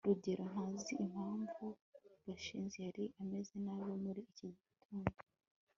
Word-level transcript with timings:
rugeyo 0.09 0.43
ntazi 0.51 0.91
impamvu 1.03 1.65
gashinzi 2.25 2.77
yari 2.85 3.03
ameze 3.21 3.53
nabi 3.65 3.93
muri 4.03 4.21
iki 4.29 4.47
gitondo 4.57 5.15